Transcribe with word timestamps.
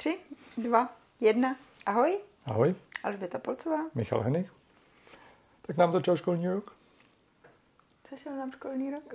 Tři, 0.00 0.18
dva, 0.56 0.88
jedna. 1.20 1.56
Ahoj, 1.86 2.18
Ahoj, 2.46 2.74
Alžběta 3.04 3.38
Polcová. 3.38 3.78
Michal 3.94 4.20
Henich. 4.20 4.52
Tak 5.62 5.76
nám 5.76 5.92
začal 5.92 6.16
školní 6.16 6.48
rok. 6.48 6.76
Co 8.04 8.16
šel 8.16 8.36
nám 8.36 8.52
školní 8.52 8.90
rok? 8.90 9.14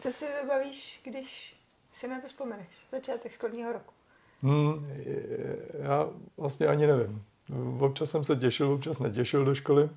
Co 0.00 0.10
si 0.10 0.26
vybavíš, 0.42 1.00
když 1.04 1.56
si 1.92 2.08
na 2.08 2.20
to 2.20 2.26
vzpomeneš? 2.26 2.68
Začátek 2.92 3.32
školního 3.32 3.72
roku. 3.72 3.92
Hmm, 4.42 4.88
já 5.82 6.08
vlastně 6.36 6.66
ani 6.66 6.86
nevím. 6.86 7.24
Občas 7.80 8.10
jsem 8.10 8.24
se 8.24 8.36
těšil, 8.36 8.72
občas 8.72 8.98
netěšil 8.98 9.44
do 9.44 9.54
školy. 9.54 9.90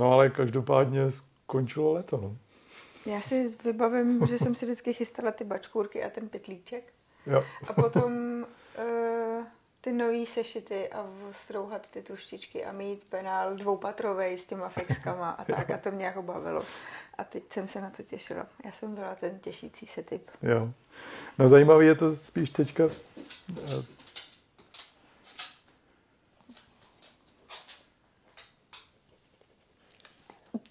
No 0.00 0.12
ale 0.12 0.30
každopádně 0.30 1.10
skončilo 1.10 1.92
leto. 1.92 2.16
No. 2.16 2.36
Já 3.12 3.20
si 3.20 3.56
vybavím, 3.64 4.26
že 4.26 4.38
jsem 4.38 4.54
si 4.54 4.64
vždycky 4.64 4.92
chystala 4.92 5.30
ty 5.30 5.44
bačkůrky 5.44 6.04
a 6.04 6.10
ten 6.10 6.28
pytlíček. 6.28 6.92
Jo. 7.26 7.44
A 7.68 7.72
potom 7.72 8.42
uh, 8.78 9.44
ty 9.80 9.92
nový 9.92 10.26
sešity 10.26 10.88
a 10.88 11.06
strouhat 11.32 11.88
ty 11.90 12.02
tuštičky 12.02 12.64
a 12.64 12.72
mít 12.72 13.04
penál 13.10 13.54
dvoupatrovej 13.56 14.38
s 14.38 14.44
těma 14.46 14.68
fixkama 14.68 15.30
a 15.30 15.44
tak. 15.44 15.70
A 15.70 15.78
to 15.78 15.90
mě 15.90 16.06
jako 16.06 16.22
bavilo. 16.22 16.64
A 17.18 17.24
teď 17.24 17.42
jsem 17.52 17.68
se 17.68 17.80
na 17.80 17.90
to 17.90 18.02
těšila. 18.02 18.46
Já 18.64 18.72
jsem 18.72 18.94
byla 18.94 19.14
ten 19.14 19.38
těšící 19.38 19.86
se 19.86 20.02
typ. 20.02 20.30
jo. 20.42 20.68
No 21.38 21.48
zajímavý 21.48 21.86
je 21.86 21.94
to 21.94 22.16
spíš 22.16 22.50
teďka. 22.50 22.84
eh, 23.56 23.82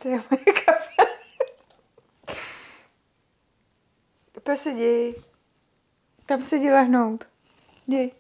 To 0.02 0.08
je 0.09 0.16
moje 0.31 0.45
kafe. 0.66 1.03
Tam 6.26 6.44
se 6.44 6.58
jdi 6.58 6.72
lehnout. 6.72 7.28
Jdi. 7.88 8.12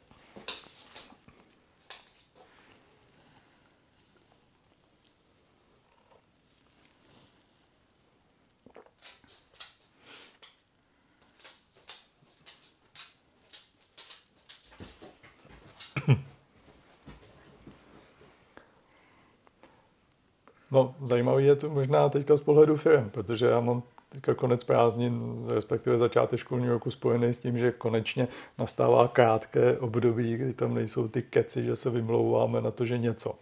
No, 20.71 20.95
zajímavý 21.01 21.45
je 21.45 21.55
to 21.55 21.69
možná 21.69 22.09
teďka 22.09 22.37
z 22.37 22.41
pohledu 22.41 22.75
firm, 22.75 23.09
protože 23.09 23.45
já 23.45 23.59
mám 23.59 23.83
konec 24.35 24.63
prázdnin, 24.63 25.45
respektive 25.47 25.97
začátek 25.97 26.39
školního 26.39 26.73
roku 26.73 26.91
spojený 26.91 27.33
s 27.33 27.37
tím, 27.37 27.57
že 27.57 27.71
konečně 27.71 28.27
nastává 28.57 29.07
krátké 29.07 29.77
období, 29.77 30.37
kdy 30.37 30.53
tam 30.53 30.73
nejsou 30.73 31.07
ty 31.07 31.21
keci, 31.21 31.63
že 31.63 31.75
se 31.75 31.89
vymlouváme 31.89 32.61
na 32.61 32.71
to, 32.71 32.85
že 32.85 32.97
něco. 32.97 33.35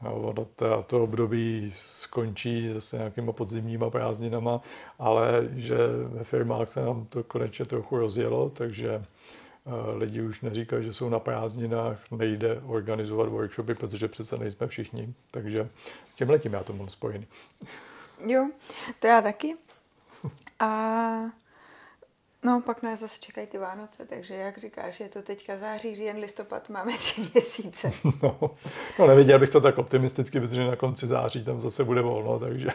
A 0.00 0.10
ono 0.10 0.46
to, 0.56 0.84
to 0.86 1.02
období 1.02 1.72
skončí 1.74 2.70
zase 2.74 2.96
nějakýma 2.96 3.32
podzimníma 3.32 3.90
prázdninama, 3.90 4.60
ale 4.98 5.48
že 5.54 5.76
ve 6.04 6.24
firmách 6.24 6.70
se 6.70 6.80
nám 6.80 7.06
to 7.06 7.22
konečně 7.22 7.64
trochu 7.64 7.98
rozjelo, 7.98 8.50
takže 8.50 8.90
eh, 8.94 9.96
lidi 9.96 10.22
už 10.22 10.40
neříkají, 10.40 10.84
že 10.84 10.94
jsou 10.94 11.08
na 11.08 11.18
prázdninách, 11.18 12.10
nejde 12.10 12.62
organizovat 12.66 13.28
workshopy, 13.28 13.74
protože 13.74 14.08
přece 14.08 14.38
nejsme 14.38 14.66
všichni, 14.66 15.14
takže 15.30 15.68
s 16.10 16.14
tím 16.14 16.30
letím 16.30 16.52
já 16.52 16.64
to 16.64 16.72
mám 16.72 16.88
spojený. 16.88 17.26
Jo, 18.26 18.50
to 19.00 19.06
já 19.06 19.22
taky. 19.22 19.56
A 20.60 20.70
no, 22.42 22.60
pak 22.60 22.82
nás 22.82 23.00
zase 23.00 23.20
čekají 23.20 23.46
ty 23.46 23.58
Vánoce, 23.58 24.06
takže 24.06 24.34
jak 24.34 24.58
říkáš, 24.58 25.00
je 25.00 25.08
to 25.08 25.22
teďka 25.22 25.56
září, 25.56 25.94
říjen, 25.96 26.16
listopad, 26.16 26.68
máme 26.68 26.98
tři 26.98 27.20
měsíce. 27.34 27.92
No, 28.22 28.50
no 28.98 29.06
neviděl 29.06 29.38
bych 29.38 29.50
to 29.50 29.60
tak 29.60 29.78
optimisticky, 29.78 30.40
protože 30.40 30.64
na 30.64 30.76
konci 30.76 31.06
září 31.06 31.44
tam 31.44 31.60
zase 31.60 31.84
bude 31.84 32.02
volno, 32.02 32.38
takže 32.38 32.68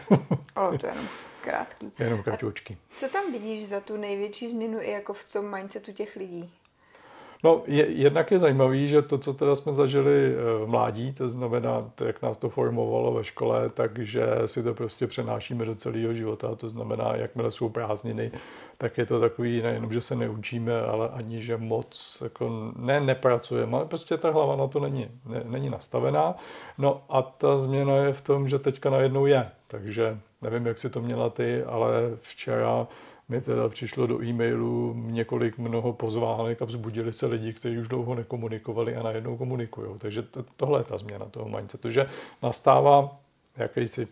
Ale 0.56 0.78
to 0.78 0.86
je 0.86 0.92
jenom 0.92 1.08
krátký. 1.42 1.92
jenom 1.98 2.22
kratučky. 2.22 2.76
Co 2.94 3.08
tam 3.08 3.32
vidíš 3.32 3.68
za 3.68 3.80
tu 3.80 3.96
největší 3.96 4.50
změnu 4.50 4.80
i 4.80 4.90
jako 4.90 5.12
v 5.12 5.32
tom 5.32 5.50
mindsetu 5.56 5.92
těch 5.92 6.16
lidí? 6.16 6.52
No, 7.44 7.62
je, 7.66 7.86
jednak 7.90 8.30
je 8.30 8.38
zajímavý, 8.38 8.88
že 8.88 9.02
to, 9.02 9.18
co 9.18 9.34
teda 9.34 9.54
jsme 9.54 9.72
zažili 9.72 10.34
eh, 10.34 10.64
v 10.64 10.68
mládí, 10.68 11.12
to 11.12 11.28
znamená, 11.28 11.90
to, 11.94 12.04
jak 12.04 12.22
nás 12.22 12.36
to 12.36 12.48
formovalo 12.48 13.12
ve 13.12 13.24
škole, 13.24 13.70
takže 13.74 14.26
si 14.46 14.62
to 14.62 14.74
prostě 14.74 15.06
přenášíme 15.06 15.64
do 15.64 15.74
celého 15.74 16.14
života. 16.14 16.54
To 16.54 16.68
znamená, 16.68 17.16
jakmile 17.16 17.50
jsou 17.50 17.68
prázdniny, 17.68 18.30
tak 18.78 18.98
je 18.98 19.06
to 19.06 19.20
takový, 19.20 19.62
nejenom, 19.62 19.92
že 19.92 20.00
se 20.00 20.16
neučíme, 20.16 20.80
ale 20.80 21.08
ani, 21.08 21.42
že 21.42 21.56
moc 21.56 22.18
jako 22.24 22.72
ne, 22.76 23.00
nepracujeme, 23.00 23.76
ale 23.76 23.86
prostě 23.86 24.16
ta 24.16 24.30
hlava 24.30 24.56
na 24.56 24.66
to 24.66 24.80
není, 24.80 25.08
ne, 25.26 25.42
není 25.44 25.70
nastavená. 25.70 26.34
No 26.78 27.02
a 27.08 27.22
ta 27.22 27.58
změna 27.58 27.96
je 27.96 28.12
v 28.12 28.20
tom, 28.20 28.48
že 28.48 28.58
teďka 28.58 28.90
najednou 28.90 29.26
je. 29.26 29.50
Takže 29.68 30.18
nevím, 30.42 30.66
jak 30.66 30.78
si 30.78 30.90
to 30.90 31.00
měla 31.00 31.30
ty, 31.30 31.62
ale 31.62 31.92
včera 32.16 32.86
mi 33.30 33.40
teda 33.40 33.68
přišlo 33.68 34.06
do 34.06 34.22
e-mailu 34.24 34.94
několik 34.96 35.58
mnoho 35.58 35.92
pozvánek 35.92 36.62
a 36.62 36.64
vzbudili 36.64 37.12
se 37.12 37.26
lidi, 37.26 37.52
kteří 37.52 37.78
už 37.78 37.88
dlouho 37.88 38.14
nekomunikovali 38.14 38.96
a 38.96 39.02
najednou 39.02 39.36
komunikují. 39.36 39.98
Takže 39.98 40.22
to, 40.22 40.42
tohle 40.56 40.80
je 40.80 40.84
ta 40.84 40.98
změna 40.98 41.26
toho 41.26 41.48
mindsetu, 41.48 41.90
že 41.90 42.06
nastává 42.42 43.16
jakýsi 43.56 44.08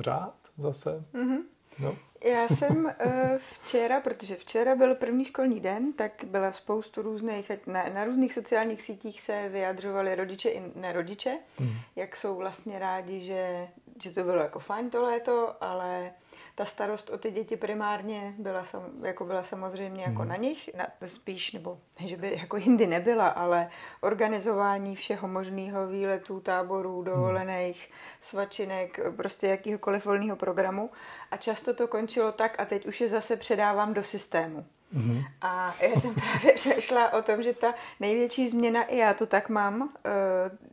řád 0.00 0.34
zase. 0.58 1.04
Mhm. 1.12 1.38
No. 1.80 1.96
Já 2.24 2.48
jsem 2.54 2.92
eh, 2.98 3.38
včera, 3.52 4.00
protože 4.00 4.34
včera 4.36 4.76
byl 4.76 4.94
první 4.94 5.24
školní 5.24 5.60
den, 5.60 5.92
tak 5.92 6.12
byla 6.26 6.52
spoustu 6.52 7.02
různých, 7.02 7.50
na, 7.66 7.88
na 7.94 8.04
různých 8.04 8.32
sociálních 8.32 8.82
sítích 8.82 9.20
se 9.20 9.48
vyjadřovali 9.48 10.14
rodiče 10.14 10.48
i 10.50 10.62
nerodiče, 10.74 11.38
Mhm. 11.60 11.74
jak 11.96 12.16
jsou 12.16 12.36
vlastně 12.36 12.78
rádi, 12.78 13.20
že, 13.20 13.68
že 14.02 14.10
to 14.10 14.24
bylo 14.24 14.36
jako 14.38 14.58
fajn 14.58 14.90
to 14.90 15.02
léto, 15.02 15.54
ale 15.60 16.10
ta 16.58 16.64
starost 16.64 17.10
o 17.10 17.18
ty 17.18 17.30
děti 17.30 17.56
primárně 17.56 18.34
byla, 18.38 18.64
sam, 18.64 18.82
jako 19.02 19.24
byla 19.24 19.42
samozřejmě 19.42 20.02
jako 20.02 20.20
Mhm. 20.22 20.28
na 20.28 20.36
nich, 20.36 20.70
na, 20.76 20.86
spíš, 21.04 21.52
nebo 21.52 21.78
ne, 22.00 22.08
že 22.08 22.16
by 22.16 22.36
jako 22.38 22.56
jindy 22.56 22.86
nebyla, 22.86 23.28
ale 23.28 23.70
organizování 24.00 24.96
všeho 24.96 25.28
možného 25.28 25.86
výletů, 25.86 26.40
táborů, 26.40 27.02
dovolených, 27.02 27.90
svačinek, 28.20 29.00
prostě 29.16 29.46
jakýhokoliv 29.48 30.04
volného 30.04 30.36
programu. 30.36 30.90
A 31.30 31.36
často 31.36 31.74
to 31.74 31.88
končilo 31.88 32.32
tak, 32.32 32.60
a 32.60 32.64
teď 32.64 32.86
už 32.86 33.00
je 33.00 33.08
zase 33.08 33.36
předávám 33.36 33.94
do 33.94 34.04
systému. 34.04 34.64
Mhm. 34.92 35.22
A 35.40 35.74
já 35.80 36.00
jsem 36.00 36.14
právě 36.14 36.52
přešla 36.52 37.12
o 37.12 37.22
tom, 37.22 37.42
že 37.42 37.52
ta 37.54 37.74
největší 38.00 38.48
změna, 38.48 38.82
i 38.82 38.96
já 38.96 39.14
to 39.14 39.26
tak 39.26 39.48
mám, 39.48 39.92
eh, 40.04 40.10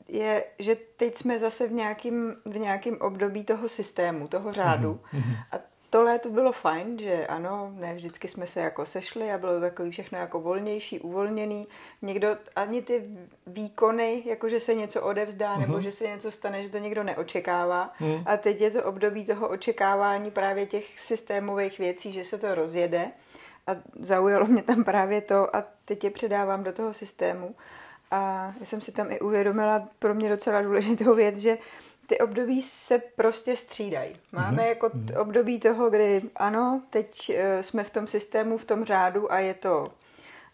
je, 0.07 0.43
že 0.59 0.75
teď 0.97 1.17
jsme 1.17 1.39
zase 1.39 1.67
v 1.67 1.71
nějakém 1.71 2.35
v 2.45 2.57
nějakým 2.57 3.01
období 3.01 3.43
toho 3.43 3.69
systému, 3.69 4.27
toho 4.27 4.53
řádu. 4.53 4.99
Mhm. 5.13 5.35
A 5.51 5.55
to 5.95 6.03
léto 6.03 6.29
bylo 6.29 6.51
fajn, 6.51 6.99
že 6.99 7.27
ano, 7.27 7.71
ne 7.75 7.93
vždycky 7.95 8.27
jsme 8.27 8.47
se 8.47 8.59
jako 8.59 8.85
sešli 8.85 9.31
a 9.31 9.37
bylo 9.37 9.53
to 9.53 9.59
takový 9.61 9.91
všechno 9.91 10.17
jako 10.17 10.39
volnější, 10.39 10.99
uvolněný. 10.99 11.67
Někdo, 12.01 12.37
ani 12.55 12.81
ty 12.81 13.03
výkony, 13.47 14.23
jako 14.25 14.49
že 14.49 14.59
se 14.59 14.73
něco 14.75 15.01
odevzdá 15.01 15.57
nebo 15.57 15.73
Mhm. 15.73 15.81
že 15.81 15.91
se 15.91 16.07
něco 16.07 16.31
stane, 16.31 16.63
že 16.63 16.69
to 16.69 16.77
někdo 16.77 17.03
neočekává. 17.03 17.93
Mhm. 17.99 18.23
A 18.25 18.37
teď 18.37 18.61
je 18.61 18.71
to 18.71 18.83
období 18.83 19.25
toho 19.25 19.47
očekávání 19.47 20.31
právě 20.31 20.65
těch 20.65 20.99
systémových 20.99 21.79
věcí, 21.79 22.11
že 22.11 22.23
se 22.23 22.37
to 22.37 22.55
rozjede. 22.55 23.11
A 23.67 23.71
zaujalo 23.99 24.45
mě 24.45 24.63
tam 24.63 24.83
právě 24.83 25.21
to 25.21 25.55
a 25.55 25.63
teď 25.85 26.03
je 26.03 26.09
předávám 26.09 26.63
do 26.63 26.73
toho 26.73 26.93
systému. 26.93 27.55
A 28.11 28.53
já 28.59 28.65
jsem 28.65 28.81
si 28.81 28.91
tam 28.91 29.11
i 29.11 29.19
uvědomila 29.19 29.87
pro 29.99 30.13
mě 30.13 30.29
docela 30.29 30.61
důležitou 30.61 31.15
věc, 31.15 31.37
že 31.37 31.57
ty 32.07 32.17
období 32.19 32.61
se 32.61 32.97
prostě 32.99 33.55
střídají. 33.55 34.15
Máme 34.31 34.51
Mhm, 34.51 34.59
jako 34.67 34.89
t- 34.89 35.17
období 35.17 35.59
toho, 35.59 35.89
kdy 35.89 36.21
ano, 36.35 36.81
teď 36.89 37.29
eh, 37.35 37.63
jsme 37.63 37.83
v 37.83 37.89
tom 37.89 38.07
systému, 38.07 38.57
v 38.57 38.65
tom 38.65 38.85
řádu 38.85 39.31
a 39.31 39.39
je 39.39 39.53
to 39.53 39.91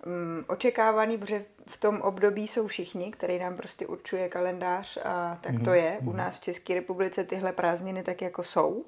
mm, 0.06 0.44
očekávaný, 0.48 1.18
protože 1.18 1.46
v 1.68 1.78
tom 1.78 2.02
období 2.02 2.48
jsou 2.48 2.68
všichni, 2.68 3.12
který 3.12 3.40
nám 3.40 3.56
prostě 3.58 3.88
určuje 3.88 4.30
kalendář 4.30 4.98
a 5.04 5.38
tak 5.42 5.54
to 5.64 5.70
Mhm, 5.70 5.74
je. 5.74 5.98
U 6.02 6.10
mhm. 6.10 6.18
nás 6.18 6.36
v 6.38 6.42
České 6.42 6.74
republice 6.74 7.24
tyhle 7.24 7.52
prázdniny 7.52 8.04
tak 8.04 8.22
jako 8.22 8.44
jsou. 8.44 8.86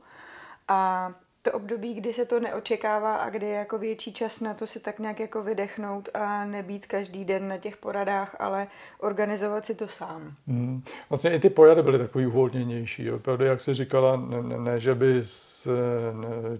A 0.67 1.11
to 1.43 1.51
období, 1.51 1.93
kdy 1.93 2.13
se 2.13 2.25
to 2.25 2.39
neočekává 2.39 3.15
a 3.15 3.29
kdy 3.29 3.45
je 3.45 3.55
jako 3.55 3.77
větší 3.77 4.13
čas 4.13 4.41
na 4.41 4.53
to 4.53 4.67
si 4.67 4.79
tak 4.79 4.99
nějak 4.99 5.19
jako 5.19 5.43
vydechnout 5.43 6.09
a 6.13 6.45
nebýt 6.45 6.85
každý 6.85 7.25
den 7.25 7.47
na 7.47 7.57
těch 7.57 7.77
poradách, 7.77 8.35
ale 8.39 8.67
organizovat 8.99 9.65
si 9.65 9.75
to 9.75 9.87
sám. 9.87 10.33
Mm. 10.47 10.83
Vlastně 11.09 11.35
i 11.35 11.39
ty 11.39 11.49
porady 11.49 11.83
byly 11.83 11.97
takový 11.97 12.27
uvolněnější. 12.27 13.11
Opravdu, 13.11 13.45
jak 13.45 13.61
jsi 13.61 13.73
říkala, 13.73 14.15
ne, 14.15 14.43
ne, 14.43 14.57
ne 14.57 14.79
že 14.79 14.95
by 14.95 15.21
se 15.63 15.71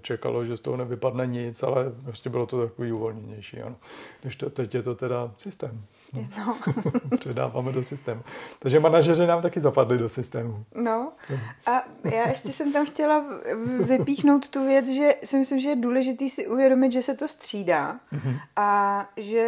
čekalo, 0.02 0.46
že 0.46 0.58
z 0.58 0.60
toho 0.60 0.78
nevypadne 0.78 1.28
nic, 1.28 1.64
ale 1.64 1.86
prostě 2.04 2.30
bylo 2.30 2.46
to 2.46 2.68
takový 2.68 2.92
uvolněnější. 2.92 3.62
Ano. 3.62 3.76
Když 4.22 4.36
to, 4.36 4.50
teď 4.50 4.76
je 4.76 4.84
to 4.84 4.96
teda 4.96 5.32
systém. 5.38 5.82
No, 6.38 6.58
Předáváme 7.20 7.72
do 7.72 7.84
systému. 7.84 8.22
Takže 8.60 8.80
manažeři 8.80 9.28
nám 9.28 9.42
taky 9.42 9.60
zapadli 9.60 9.98
do 9.98 10.10
systému. 10.10 10.66
no. 10.76 11.12
A 11.66 11.84
já 12.04 12.28
ještě 12.30 12.54
jsem 12.54 12.74
tam 12.74 12.86
chtěla 12.86 13.26
vypíchnout 13.80 14.50
tu 14.50 14.66
věc, 14.66 14.90
že 14.90 15.16
si 15.24 15.38
myslím, 15.38 15.60
že 15.60 15.70
je 15.70 15.76
důležitý 15.76 16.30
si 16.30 16.48
uvědomit, 16.48 16.92
že 16.92 17.02
se 17.02 17.14
to 17.16 17.28
střídá 17.28 18.00
Mhm. 18.12 18.36
a 18.56 19.10
že 19.18 19.40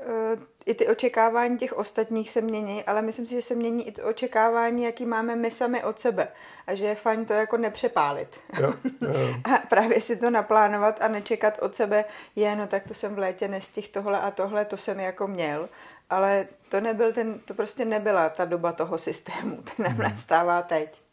eh, 0.00 0.36
i 0.66 0.74
ty 0.74 0.88
očekávání 0.88 1.58
těch 1.58 1.72
ostatních 1.72 2.30
se 2.30 2.40
mění, 2.40 2.84
ale 2.84 3.02
myslím 3.02 3.26
si, 3.26 3.34
že 3.34 3.42
se 3.42 3.54
mění 3.54 3.88
i 3.88 3.92
to 3.92 4.04
očekávání, 4.04 4.82
jaký 4.82 5.06
máme 5.06 5.36
my 5.36 5.50
sami 5.50 5.84
od 5.84 6.00
sebe. 6.00 6.28
A 6.66 6.74
že 6.74 6.84
je 6.84 6.94
fajn 6.94 7.24
to 7.24 7.32
jako 7.32 7.56
nepřepálit. 7.56 8.28
Jo, 8.60 8.74
jo. 9.00 9.34
a 9.44 9.58
právě 9.58 10.00
si 10.00 10.16
to 10.16 10.30
naplánovat 10.30 11.02
a 11.02 11.08
nečekat 11.08 11.58
od 11.62 11.74
sebe, 11.74 12.04
je, 12.36 12.56
no 12.56 12.66
tak 12.66 12.88
to 12.88 12.94
jsem 12.94 13.14
v 13.14 13.18
létě 13.18 13.48
nestihl 13.48 13.88
tohle 13.90 14.20
a 14.20 14.30
tohle, 14.30 14.64
to 14.64 14.76
jsem 14.76 15.00
jako 15.00 15.26
měl. 15.26 15.68
Ale 16.10 16.46
to 16.68 16.80
nebyl 16.80 17.12
ten, 17.12 17.38
to 17.38 17.54
prostě 17.54 17.84
nebyla 17.84 18.28
ta 18.28 18.44
doba 18.44 18.72
toho 18.72 18.98
systému, 18.98 19.56
ten 19.62 19.84
nám 19.84 19.92
hmm. 19.92 20.02
nastává 20.02 20.62
teď. 20.62 21.05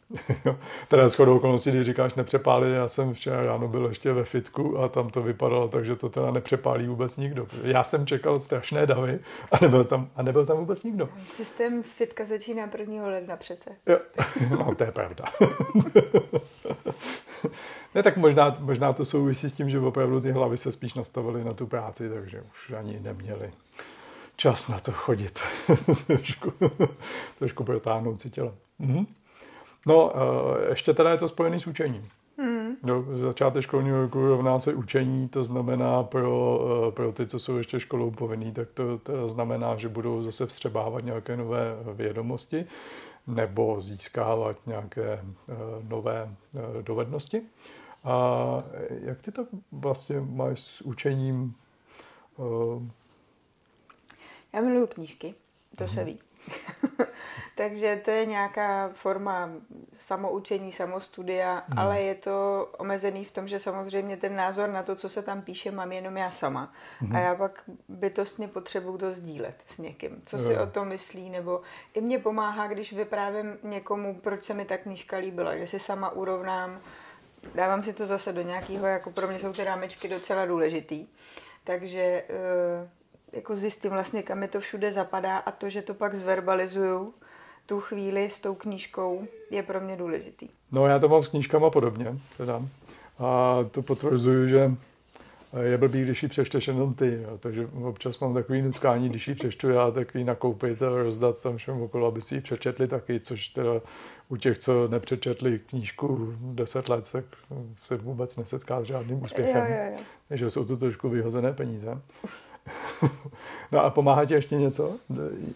Teda 0.88 1.08
shodou 1.08 1.36
okolností, 1.36 1.70
když 1.70 1.86
říkáš 1.86 2.14
nepřepálí, 2.14 2.72
já 2.72 2.88
jsem 2.88 3.14
včera 3.14 3.44
ráno 3.44 3.68
byl 3.68 3.86
ještě 3.86 4.12
ve 4.12 4.24
fitku 4.24 4.78
a 4.78 4.88
tam 4.88 5.10
to 5.10 5.22
vypadalo 5.22 5.68
tak, 5.68 5.84
že 5.84 5.96
to 5.96 6.08
teda 6.08 6.30
nepřepálí 6.30 6.86
vůbec 6.86 7.16
nikdo. 7.16 7.46
Já 7.62 7.84
jsem 7.84 8.06
čekal 8.06 8.40
strašné 8.40 8.86
davy 8.86 9.18
a 9.52 9.58
nebyl 9.62 9.84
tam, 9.84 10.10
a 10.16 10.22
nebyl 10.22 10.46
tam 10.46 10.56
vůbec 10.56 10.82
nikdo. 10.82 11.08
Systém 11.26 11.82
fitka 11.82 12.24
začíná 12.24 12.70
1. 12.78 13.06
ledna 13.06 13.36
přece. 13.36 13.70
Jo, 13.86 13.98
no 14.50 14.74
to 14.74 14.84
je 14.84 14.92
pravda. 14.92 15.24
ne, 17.94 18.02
tak 18.02 18.16
možná, 18.16 18.56
možná 18.60 18.92
to 18.92 19.04
souvisí 19.04 19.50
s 19.50 19.52
tím, 19.52 19.70
že 19.70 19.78
opravdu 19.78 20.20
ty 20.20 20.32
hlavy 20.32 20.56
se 20.56 20.72
spíš 20.72 20.94
nastavily 20.94 21.44
na 21.44 21.52
tu 21.52 21.66
práci, 21.66 22.08
takže 22.08 22.42
už 22.42 22.70
ani 22.70 23.00
neměli 23.00 23.52
čas 24.36 24.68
na 24.68 24.80
to 24.80 24.92
chodit. 24.92 25.38
trošku, 26.06 26.52
trošku 27.38 27.64
protáhnout 27.64 28.20
si 28.20 28.30
tělo. 28.30 28.54
Mhm. 28.78 29.06
No, 29.86 30.12
eh, 30.14 30.68
ještě 30.68 30.94
teda 30.94 31.10
je 31.10 31.18
to 31.18 31.28
spojený 31.28 31.60
s 31.60 31.66
učením. 31.66 32.08
Hmm. 32.38 32.76
No, 32.82 33.04
začátek 33.18 33.62
školního 33.62 34.00
roku 34.00 34.26
rovná 34.26 34.58
se 34.58 34.74
učení, 34.74 35.28
to 35.28 35.44
znamená 35.44 36.02
pro, 36.02 36.60
eh, 36.88 36.92
pro 36.92 37.12
ty, 37.12 37.26
co 37.26 37.38
jsou 37.38 37.56
ještě 37.56 37.80
školou 37.80 38.10
povinný, 38.10 38.52
tak 38.52 38.68
to, 38.74 38.98
to 38.98 39.28
znamená, 39.28 39.76
že 39.76 39.88
budou 39.88 40.22
zase 40.22 40.46
vstřebávat 40.46 41.04
nějaké 41.04 41.36
nové 41.36 41.76
vědomosti 41.94 42.66
nebo 43.26 43.80
získávat 43.80 44.56
nějaké 44.66 45.12
eh, 45.12 45.54
nové 45.88 46.34
dovednosti. 46.82 47.42
A 48.04 48.58
jak 49.00 49.22
ty 49.22 49.32
to 49.32 49.46
vlastně 49.72 50.20
máš 50.20 50.60
s 50.60 50.80
učením? 50.80 51.54
Já 54.52 54.60
miluju 54.60 54.86
knížky, 54.86 55.34
to 55.76 55.88
se 55.88 56.00
mhm. 56.00 56.10
ví. 56.10 56.18
Takže 57.56 58.00
to 58.04 58.10
je 58.10 58.26
nějaká 58.26 58.90
forma 58.92 59.50
samoučení, 59.98 60.72
samostudia, 60.72 61.62
hmm. 61.68 61.78
ale 61.78 62.02
je 62.02 62.14
to 62.14 62.68
omezený 62.78 63.24
v 63.24 63.32
tom, 63.32 63.48
že 63.48 63.58
samozřejmě 63.58 64.16
ten 64.16 64.36
názor 64.36 64.68
na 64.68 64.82
to, 64.82 64.96
co 64.96 65.08
se 65.08 65.22
tam 65.22 65.42
píše, 65.42 65.70
mám 65.70 65.92
jenom 65.92 66.16
já 66.16 66.30
sama. 66.30 66.72
Hmm. 67.00 67.16
A 67.16 67.18
já 67.18 67.34
pak 67.34 67.62
bytostně 67.88 68.48
potřebuju 68.48 68.98
to 68.98 69.12
sdílet 69.12 69.62
s 69.66 69.78
někým, 69.78 70.22
co 70.26 70.38
si 70.38 70.58
o 70.58 70.66
tom 70.66 70.88
myslí, 70.88 71.30
nebo 71.30 71.60
i 71.94 72.00
mě 72.00 72.18
pomáhá, 72.18 72.66
když 72.66 72.92
vyprávím 72.92 73.58
někomu, 73.62 74.20
proč 74.20 74.44
se 74.44 74.54
mi 74.54 74.64
ta 74.64 74.78
knížka 74.78 75.16
líbila, 75.16 75.56
že 75.56 75.66
si 75.66 75.80
sama 75.80 76.10
urovnám, 76.10 76.80
dávám 77.54 77.82
si 77.82 77.92
to 77.92 78.06
zase 78.06 78.32
do 78.32 78.42
nějakého, 78.42 78.86
jako 78.86 79.10
pro 79.10 79.26
mě 79.28 79.38
jsou 79.38 79.52
ty 79.52 79.64
rámečky 79.64 80.08
docela 80.08 80.46
důležitý. 80.46 81.06
Takže 81.64 82.24
eh, 82.28 82.88
jako 83.36 83.56
zjistím 83.56 83.90
vlastně, 83.90 84.22
kam 84.22 84.38
mi 84.38 84.48
to 84.48 84.60
všude 84.60 84.92
zapadá 84.92 85.36
a 85.36 85.50
to, 85.50 85.70
že 85.70 85.82
to 85.82 85.94
pak 85.94 86.14
zverbalizuju 86.14 87.14
tu 87.66 87.80
chvíli 87.80 88.30
s 88.30 88.40
tou 88.40 88.54
knížkou, 88.54 89.22
je 89.50 89.62
pro 89.62 89.80
mě 89.80 89.96
důležitý. 89.96 90.48
No 90.72 90.86
já 90.86 90.98
to 90.98 91.08
mám 91.08 91.22
s 91.22 91.28
knížkama 91.28 91.70
podobně, 91.70 92.18
teda. 92.36 92.62
A 93.18 93.58
to 93.70 93.82
potvrzuju, 93.82 94.48
že 94.48 94.70
je 95.62 95.78
blbý, 95.78 96.02
když 96.02 96.22
ji 96.22 96.28
přečteš 96.28 96.68
jenom 96.68 96.94
ty. 96.94 97.22
Jo. 97.22 97.38
Takže 97.38 97.66
občas 97.66 98.18
mám 98.18 98.34
takový 98.34 98.62
nutkání, 98.62 99.08
když 99.08 99.28
ji 99.28 99.34
přečtu 99.34 99.70
já, 99.70 99.90
tak 99.90 100.14
ji 100.14 100.24
nakoupit 100.24 100.82
a 100.82 100.88
rozdat 100.88 101.42
tam 101.42 101.56
všem 101.56 101.82
okolo, 101.82 102.06
aby 102.06 102.20
si 102.20 102.34
ji 102.34 102.40
přečetli 102.40 102.88
taky, 102.88 103.20
což 103.20 103.48
teda 103.48 103.80
u 104.28 104.36
těch, 104.36 104.58
co 104.58 104.88
nepřečetli 104.88 105.58
knížku 105.58 106.34
10 106.40 106.88
let, 106.88 107.12
tak 107.12 107.24
se 107.82 107.96
vůbec 107.96 108.36
nesetká 108.36 108.82
s 108.82 108.84
žádným 108.84 109.22
úspěchem. 109.22 109.66
Jo, 109.66 109.76
jo, 109.78 109.90
jo. 109.92 109.98
Takže 110.28 110.50
jsou 110.50 110.64
to 110.64 110.76
trošku 110.76 111.08
vyhozené 111.08 111.52
peníze. 111.52 112.00
no 113.72 113.84
a 113.84 113.90
pomáhá 113.90 114.24
ti 114.24 114.34
ještě 114.34 114.56
něco 114.56 114.96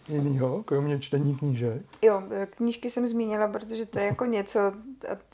jiného, 0.08 0.62
kromě 0.62 1.00
čtení 1.00 1.37
knížek? 1.37 1.82
Jo, 2.02 2.23
knížky 2.50 2.90
jsem 2.90 3.06
zmínila, 3.06 3.49
protože 3.49 3.87
to 3.87 3.99
je 3.99 4.05
jako 4.05 4.25
něco, 4.25 4.61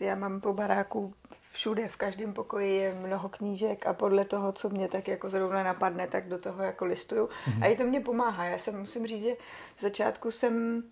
já 0.01 0.15
mám 0.15 0.41
po 0.41 0.53
baráku 0.53 1.15
všude, 1.55 1.89
v 1.89 1.97
každém 1.97 2.33
pokoji 2.33 2.77
je 2.77 2.95
mnoho 3.07 3.29
knížek 3.29 3.87
a 3.87 3.93
podle 3.93 4.25
toho, 4.25 4.53
co 4.53 4.69
mě 4.69 4.89
tak 4.89 5.09
jako 5.09 5.29
zrovna 5.29 5.63
napadne, 5.63 6.07
tak 6.07 6.29
do 6.29 6.39
toho 6.39 6.63
jako 6.63 6.85
listuju. 6.85 7.27
Mm-hmm. 7.27 7.65
A 7.65 7.67
i 7.67 7.77
to 7.77 7.85
mě 7.85 8.01
pomáhá. 8.01 8.45
Já 8.45 8.59
jsem 8.59 8.81
musím 8.81 9.07
říct, 9.07 9.23
že 9.23 9.35
v 9.77 9.81
začátku 9.81 10.31
jsem 10.31 10.83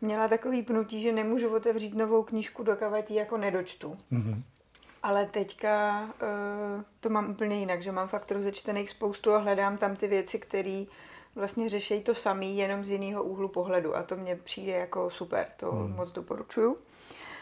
měla 0.00 0.28
takový 0.28 0.62
pnutí, 0.62 1.00
že 1.00 1.12
nemůžu 1.12 1.54
otevřít 1.54 1.94
novou 1.94 2.22
knížku, 2.22 2.62
dokud 2.62 3.10
ji 3.10 3.16
jako 3.16 3.36
nedočtu. 3.36 3.96
Mm-hmm. 4.12 4.42
Ale 5.06 5.26
teďka 5.26 6.02
uh, 6.02 6.82
to 7.00 7.08
mám 7.08 7.30
úplně 7.30 7.56
jinak, 7.56 7.82
že 7.82 7.92
mám 7.92 8.08
fakt 8.08 8.32
rozečtených 8.32 8.90
spoustu 8.90 9.34
a 9.34 9.38
hledám 9.38 9.78
tam 9.78 9.96
ty 9.96 10.06
věci, 10.06 10.38
které 10.38 10.84
vlastně 11.34 11.68
řeší 11.68 12.00
to 12.00 12.14
samý, 12.14 12.58
jenom 12.58 12.84
z 12.84 12.88
jiného 12.88 13.22
úhlu 13.22 13.48
pohledu. 13.48 13.96
A 13.96 14.02
to 14.02 14.16
mně 14.16 14.36
přijde 14.36 14.72
jako 14.72 15.10
super, 15.10 15.46
to 15.56 15.72
hmm. 15.72 15.96
moc 15.96 16.12
doporučuju. 16.12 16.76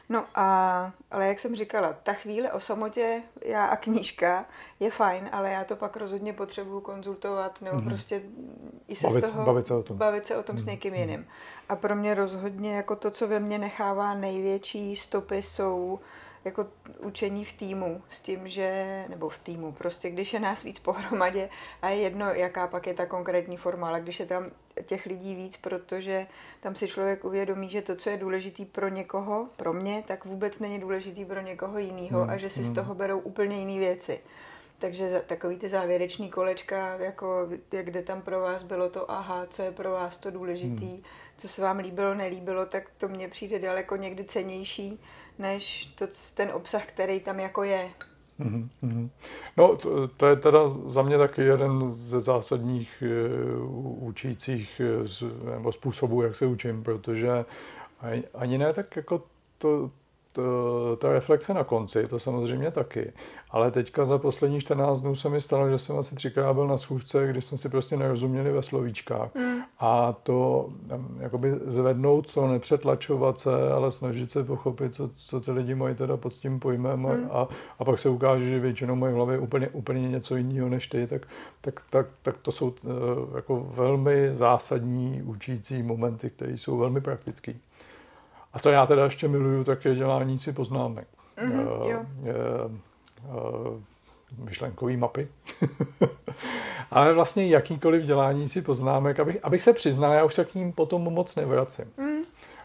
No 0.09 0.25
a, 0.35 0.93
ale 1.11 1.27
jak 1.27 1.39
jsem 1.39 1.57
říkala, 1.57 1.93
ta 1.93 2.13
chvíle 2.13 2.53
o 2.53 2.61
samotě, 2.61 3.23
já 3.45 3.67
a 3.67 3.77
knížka 3.77 4.45
je 4.81 4.91
fajn, 4.91 5.29
ale 5.33 5.51
já 5.51 5.65
to 5.65 5.77
pak 5.77 5.97
rozhodně 5.97 6.33
potřebuju 6.33 6.81
konzultovat 6.81 7.63
nebo 7.63 7.77
mm-hmm. 7.77 7.85
prostě 7.85 8.23
i 8.89 8.97
se 8.97 9.07
bavit, 9.07 9.29
z 9.29 9.31
toho 9.31 9.45
bavit 9.45 9.67
se 9.67 9.75
o 9.75 9.83
tom, 9.83 9.97
bavit 9.97 10.27
se 10.27 10.37
o 10.37 10.43
tom 10.43 10.57
mm-hmm. 10.57 10.59
s 10.59 10.63
mhm. 10.63 10.71
někým 10.71 10.95
jiným. 10.95 11.27
A 11.69 11.77
pro 11.77 11.97
mě 11.97 12.15
rozhodně 12.15 12.77
jako 12.77 12.97
to, 12.97 13.11
co 13.11 13.29
ve 13.29 13.41
mně 13.41 13.59
nechává 13.59 14.15
největší 14.15 14.97
stopy, 14.97 15.43
jsou 15.43 16.01
jako 16.45 16.67
učení 16.99 17.45
v 17.45 17.53
týmu 17.53 18.03
s 18.09 18.21
tím, 18.21 18.49
že, 18.49 19.05
nebo 19.09 19.29
v 19.29 19.39
týmu, 19.39 19.73
prostě 19.73 20.11
když 20.11 20.33
je 20.33 20.41
nás 20.41 20.63
víc 20.63 20.79
pohromadě 20.79 21.49
a 21.83 21.89
je 21.89 21.97
jedno, 21.97 22.27
jaká 22.35 22.67
pak 22.67 22.87
je 22.87 22.95
ta 22.95 23.07
konkrétní 23.07 23.57
forma, 23.57 23.89
ale 23.89 24.01
když 24.01 24.21
je 24.21 24.27
tam 24.27 24.51
těch 24.87 25.07
lidí 25.07 25.35
víc, 25.35 25.57
protože 25.57 26.27
tam 26.61 26.75
si 26.75 26.89
člověk 26.89 27.25
uvědomí, 27.25 27.69
že 27.69 27.83
to, 27.83 27.97
co 27.97 28.11
je 28.11 28.17
důležitý 28.17 28.65
pro 28.65 28.89
někoho, 28.89 29.49
pro 29.57 29.73
mě, 29.73 30.05
tak 30.07 30.25
vůbec 30.25 30.59
není 30.59 30.79
důležitý 30.79 31.25
pro 31.25 31.41
někoho 31.41 31.79
jiného 31.79 32.21
hmm. 32.21 32.31
a 32.31 32.37
že 32.37 32.51
si 32.51 32.61
hmm. 32.61 32.73
z 32.73 32.75
toho 32.75 32.95
berou 32.95 33.19
úplně 33.19 33.59
jiné 33.59 33.79
věci. 33.79 34.21
Takže 34.79 35.23
takový 35.27 35.57
ty 35.57 35.69
závěrečný 35.69 36.31
kolečka, 36.31 36.97
jako 36.99 37.49
jak 37.73 37.87
kde 37.87 38.03
tam 38.03 38.23
pro 38.23 38.41
vás 38.41 38.63
bylo 38.63 38.91
to 38.91 39.11
aha, 39.11 39.47
co 39.51 39.63
je 39.63 39.73
pro 39.73 39.91
vás 39.91 40.17
to 40.17 40.31
důležitý, 40.31 40.87
hmm. 40.87 41.03
co 41.37 41.49
se 41.49 41.63
vám 41.63 41.79
líbilo, 41.79 42.15
nelíbilo, 42.15 42.67
tak 42.67 42.91
to 42.99 43.09
mně 43.09 43.29
přijde 43.29 43.59
daleko 43.59 43.97
někdy 43.97 44.25
cenější, 44.25 45.01
než 45.39 45.85
to, 45.85 46.07
ten 46.35 46.51
obsah, 46.53 46.87
který 46.87 47.21
tam 47.21 47.41
jako 47.41 47.63
je. 47.63 47.91
Mm-hmm. 48.41 49.09
No, 49.57 49.77
to, 49.77 50.09
to 50.09 50.27
je 50.27 50.37
teda 50.37 50.61
za 50.87 51.03
mě 51.03 51.19
taky 51.19 51.43
jeden 51.43 51.93
ze 51.93 52.21
zásadních 52.21 53.03
uh, 53.63 54.09
učících 54.09 54.81
uh, 55.23 55.51
nebo 55.55 55.73
způsobů, 55.73 56.23
jak 56.23 56.35
se 56.35 56.47
učím, 56.47 56.83
protože 56.83 57.45
ani, 58.01 58.23
ani 58.35 58.59
ne 58.59 58.73
tak 58.73 58.97
jako 58.97 59.23
to, 59.59 59.91
to, 60.35 60.97
ta 61.01 61.13
reflexe 61.13 61.55
na 61.55 61.65
konci, 61.65 62.09
to 62.09 62.19
samozřejmě 62.19 62.71
taky. 62.71 63.13
Ale 63.51 63.71
teďka 63.71 64.05
za 64.05 64.19
poslední 64.19 64.61
14 64.61 65.01
dnů 65.01 65.15
se 65.15 65.29
mi 65.29 65.41
stalo, 65.41 65.71
že 65.71 65.79
jsem 65.79 65.99
asi 65.99 66.15
třikrát 66.15 66.55
byl 66.55 66.67
na 66.67 66.79
schůzce, 66.79 67.27
kdy 67.27 67.43
jsme 67.43 67.59
si 67.59 67.69
prostě 67.69 67.97
nerozuměli 67.97 68.53
ve 68.53 68.63
slovíčkách. 68.63 69.35
Mm. 69.35 69.59
A 69.79 70.13
to 70.23 70.69
jakoby 71.21 71.55
zvednout 71.67 72.35
to, 72.35 72.49
nepřetlačovat 72.49 73.41
se, 73.41 73.73
ale 73.73 73.93
snažit 73.93 74.31
se 74.31 74.45
pochopit, 74.45 74.95
co, 74.95 75.09
co 75.17 75.41
ty 75.41 75.51
lidi 75.51 75.75
mají 75.75 75.95
teda 75.95 76.17
pod 76.17 76.33
tím 76.33 76.61
pojmem 76.61 77.01
mm. 77.01 77.29
a, 77.33 77.49
a 77.79 77.85
pak 77.85 77.99
se 77.99 78.09
ukáže, 78.09 78.51
že 78.51 78.59
většinou 78.59 78.95
mají 78.95 79.13
v 79.13 79.17
hlavě 79.17 79.39
úplně, 79.39 79.69
úplně 79.69 80.09
něco 80.09 80.37
jiného 80.37 80.69
než 80.69 80.89
ty, 80.89 81.07
tak, 81.07 81.27
tak, 81.61 81.81
tak, 81.91 82.07
tak 82.23 82.37
to 82.39 82.53
jsou 82.53 82.67
uh, 82.67 82.91
jako 83.37 83.67
velmi 83.75 84.35
zásadní 84.35 85.23
učící 85.23 85.83
momenty, 85.83 86.31
které 86.31 86.53
jsou 86.53 86.77
velmi 86.77 87.01
praktické. 87.01 87.55
A 88.55 88.59
co 88.59 88.71
já 88.71 88.87
teda 88.87 89.05
ještě 89.05 89.29
miluju, 89.29 89.65
tak 89.65 89.85
je 89.85 89.95
dělání 89.95 90.39
si 90.39 90.53
poznámek. 90.53 91.09
Mm-hmm, 91.39 91.83
uh, 91.83 91.91
jo. 91.91 92.01
Uh, 93.25 93.81
myšlenkový 94.45 94.97
mapy. 94.97 95.29
Ale 96.91 97.15
vlastně 97.15 97.47
jakýkoliv 97.47 98.05
dělání 98.05 98.49
si 98.49 98.63
poznámek, 98.63 99.21
abych, 99.21 99.37
abych 99.43 99.63
se 99.63 99.73
přiznal, 99.73 100.13
já 100.13 100.25
už 100.25 100.35
se 100.35 100.45
k 100.45 100.55
ním 100.55 100.73
potom 100.73 101.03
moc 101.03 101.37
nevracím. 101.37 101.85
Mm. 101.97 102.15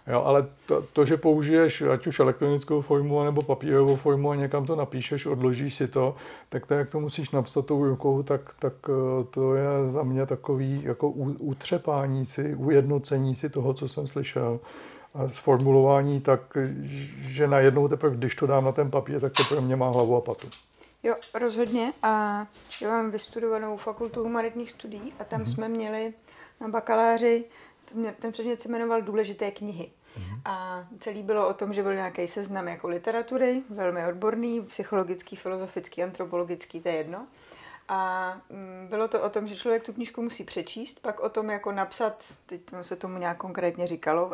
Jo, 0.07 0.23
ale 0.25 0.47
to, 0.65 0.81
to, 0.93 1.05
že 1.05 1.17
použiješ 1.17 1.81
ať 1.81 2.07
už 2.07 2.19
elektronickou 2.19 2.81
formu 2.81 3.23
nebo 3.23 3.41
papírovou 3.41 3.95
formu 3.95 4.31
a 4.31 4.35
někam 4.35 4.65
to 4.65 4.75
napíšeš, 4.75 5.25
odložíš 5.25 5.75
si 5.75 5.87
to, 5.87 6.15
tak 6.49 6.65
to, 6.65 6.73
jak 6.73 6.89
to 6.89 6.99
musíš 6.99 7.31
napsat 7.31 7.65
tou 7.65 7.85
rukou, 7.85 8.23
tak, 8.23 8.41
tak 8.59 8.73
to 9.29 9.55
je 9.55 9.67
za 9.87 10.03
mě 10.03 10.25
takový 10.25 10.83
jako 10.83 11.09
utřepání 11.09 12.25
si, 12.25 12.55
ujednocení 12.55 13.35
si 13.35 13.49
toho, 13.49 13.73
co 13.73 13.87
jsem 13.87 14.07
slyšel 14.07 14.59
sformulování 15.27 16.21
tak, 16.21 16.41
že 17.19 17.47
najednou 17.47 17.87
teprve, 17.87 18.15
když 18.15 18.35
to 18.35 18.47
dám 18.47 18.65
na 18.65 18.71
ten 18.71 18.91
papír, 18.91 19.21
tak 19.21 19.33
to 19.33 19.43
pro 19.43 19.61
mě 19.61 19.75
má 19.75 19.89
hlavu 19.89 20.15
a 20.15 20.21
patu. 20.21 20.49
Jo, 21.03 21.15
rozhodně. 21.33 21.93
A 22.03 22.45
já 22.81 22.89
mám 22.89 23.11
vystudovanou 23.11 23.77
fakultu 23.77 24.23
humanitních 24.23 24.71
studií 24.71 25.13
a 25.19 25.23
tam 25.23 25.43
mm-hmm. 25.43 25.53
jsme 25.53 25.69
měli 25.69 26.13
na 26.61 26.67
bakaláři, 26.67 27.45
ten 28.19 28.31
předmět 28.31 28.61
se 28.61 28.69
jmenoval 28.69 29.01
Důležité 29.01 29.51
knihy. 29.51 29.89
Mm-hmm. 30.17 30.41
A 30.45 30.83
celý 30.99 31.23
bylo 31.23 31.49
o 31.49 31.53
tom, 31.53 31.73
že 31.73 31.83
byl 31.83 31.93
nějaký 31.93 32.27
seznam 32.27 32.67
jako 32.67 32.87
literatury, 32.87 33.61
velmi 33.69 34.05
odborný, 34.05 34.61
psychologický, 34.61 35.35
filozofický, 35.35 36.03
antropologický, 36.03 36.81
to 36.81 36.89
je 36.89 36.95
jedno. 36.95 37.27
A 37.89 38.33
mm, 38.49 38.87
bylo 38.89 39.07
to 39.07 39.21
o 39.21 39.29
tom, 39.29 39.47
že 39.47 39.55
člověk 39.55 39.83
tu 39.83 39.93
knížku 39.93 40.21
musí 40.21 40.43
přečíst, 40.43 40.99
pak 40.99 41.19
o 41.19 41.29
tom 41.29 41.49
jako 41.49 41.71
napsat, 41.71 42.25
teď 42.45 42.61
se 42.81 42.95
tomu 42.95 43.17
nějak 43.17 43.37
konkrétně 43.37 43.87
říkalo, 43.87 44.31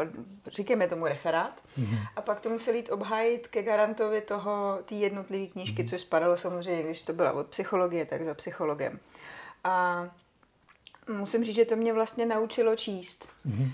říkáme 0.48 0.88
tomu 0.88 1.06
referát, 1.06 1.62
mm-hmm. 1.80 2.00
a 2.16 2.22
pak 2.22 2.42
to 2.42 2.50
musel 2.50 2.76
jít 2.76 2.92
obhájit 2.92 3.48
ke 3.48 3.64
garantovi 3.64 4.22
toho, 4.22 4.80
té 4.86 4.96
jednotlivé 4.96 5.48
knížky, 5.48 5.84
mm-hmm. 5.84 5.90
což 5.90 6.02
spadalo 6.02 6.38
samozřejmě, 6.38 6.84
když 6.84 7.02
to 7.02 7.14
byla 7.14 7.32
od 7.32 7.48
psychologie, 7.48 8.06
tak 8.06 8.26
za 8.26 8.34
psychologem. 8.34 9.00
A 9.64 10.06
musím 11.08 11.44
říct, 11.44 11.56
že 11.56 11.66
to 11.66 11.76
mě 11.76 11.94
vlastně 11.94 12.26
naučilo 12.26 12.76
číst, 12.76 13.30
mm-hmm. 13.48 13.72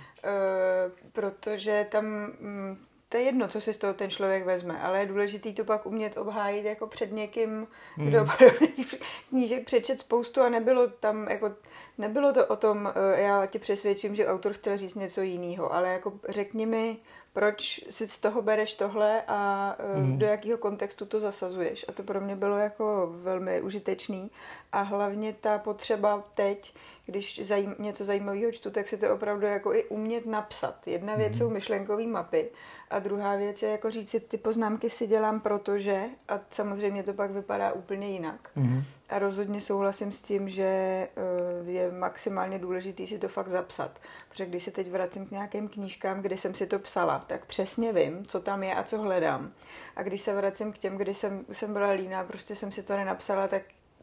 protože 1.13 1.87
tam 1.91 2.05
mm, 2.05 2.77
to 3.11 3.17
je 3.17 3.23
jedno, 3.23 3.47
co 3.47 3.61
si 3.61 3.73
z 3.73 3.77
toho 3.77 3.93
ten 3.93 4.09
člověk 4.09 4.45
vezme, 4.45 4.81
ale 4.81 4.99
je 4.99 5.05
důležité 5.05 5.53
to 5.53 5.63
pak 5.63 5.85
umět 5.85 6.17
obhájit 6.17 6.65
jako 6.65 6.87
před 6.87 7.11
někým, 7.11 7.67
kdo 7.95 8.27
podobných 8.37 8.95
knížek 9.29 9.65
přečet 9.65 9.99
spoustu 9.99 10.41
a 10.41 10.49
nebylo 10.49 10.87
tam 10.87 11.27
jako, 11.27 11.51
nebylo 11.97 12.33
to 12.33 12.45
o 12.45 12.55
tom, 12.55 12.93
eh, 12.95 13.21
já 13.21 13.45
tě 13.45 13.59
přesvědčím, 13.59 14.15
že 14.15 14.27
autor 14.27 14.53
chtěl 14.53 14.77
říct 14.77 14.95
něco 14.95 15.21
jiného, 15.21 15.73
ale 15.73 15.93
jako 15.93 16.13
řekni 16.29 16.65
mi, 16.65 16.97
proč 17.33 17.85
si 17.89 18.07
z 18.07 18.19
toho 18.19 18.41
bereš 18.41 18.73
tohle 18.73 19.21
a 19.27 19.75
mm. 19.95 20.19
do 20.19 20.25
jakého 20.25 20.57
kontextu 20.57 21.05
to 21.05 21.19
zasazuješ. 21.19 21.85
A 21.87 21.91
to 21.91 22.03
pro 22.03 22.21
mě 22.21 22.35
bylo 22.35 22.57
jako 22.57 23.09
velmi 23.11 23.61
užitečný. 23.61 24.31
A 24.71 24.81
hlavně 24.81 25.33
ta 25.33 25.57
potřeba 25.57 26.23
teď, 26.33 26.73
když 27.05 27.45
zajím, 27.45 27.75
něco 27.79 28.05
zajímavého 28.05 28.51
čtu, 28.51 28.71
tak 28.71 28.87
si 28.87 28.97
to 28.97 29.13
opravdu 29.13 29.45
jako 29.45 29.73
i 29.73 29.83
umět 29.83 30.25
napsat. 30.25 30.87
Jedna 30.87 31.15
věc 31.15 31.33
mm. 31.33 31.39
jsou 31.39 31.49
myšlenkové 31.49 32.07
mapy 32.07 32.49
a 32.91 32.99
druhá 32.99 33.35
věc 33.35 33.61
je 33.61 33.69
jako 33.69 33.91
říct 33.91 34.09
si, 34.09 34.19
ty 34.19 34.37
poznámky 34.37 34.89
si 34.89 35.07
dělám 35.07 35.39
protože 35.39 36.05
a 36.27 36.39
samozřejmě 36.49 37.03
to 37.03 37.13
pak 37.13 37.31
vypadá 37.31 37.71
úplně 37.71 38.07
jinak. 38.07 38.49
Mm. 38.55 38.83
A 39.09 39.19
rozhodně 39.19 39.61
souhlasím 39.61 40.11
s 40.11 40.21
tím, 40.21 40.49
že 40.49 40.63
eh, 40.63 41.71
je 41.71 41.91
maximálně 41.91 42.59
důležité 42.59 43.07
si 43.07 43.19
to 43.19 43.27
fakt 43.27 43.47
zapsat. 43.47 43.91
Protože 44.29 44.45
když 44.45 44.63
se 44.63 44.71
teď 44.71 44.91
vracím 44.91 45.25
k 45.25 45.31
nějakým 45.31 45.67
knížkám, 45.67 46.21
kde 46.21 46.37
jsem 46.37 46.55
si 46.55 46.67
to 46.67 46.79
psala, 46.79 47.25
tak 47.27 47.45
přesně 47.45 47.93
vím, 47.93 48.25
co 48.25 48.39
tam 48.39 48.63
je 48.63 48.75
a 48.75 48.83
co 48.83 49.01
hledám. 49.01 49.51
A 49.95 50.03
když 50.03 50.21
se 50.21 50.33
vracím 50.33 50.73
k 50.73 50.77
těm, 50.77 50.97
kdy 50.97 51.13
jsem, 51.13 51.45
jsem 51.51 51.73
byla 51.73 51.91
líná, 51.91 52.23
prostě 52.23 52.55
jsem 52.55 52.71
si 52.71 52.83
to 52.83 52.95
nenapsala, 52.95 53.47
tak 53.47 53.61